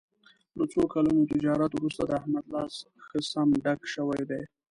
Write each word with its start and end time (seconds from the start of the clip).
له 0.57 0.63
څو 0.73 0.81
کلونو 0.93 1.21
تجارت 1.31 1.71
ورسته 1.73 2.03
د 2.05 2.11
احمد 2.19 2.45
لاس 2.53 2.73
ښه 3.05 3.19
سم 3.31 3.49
ډک 3.63 3.81
شوی 3.93 4.21
دی. 4.29 4.43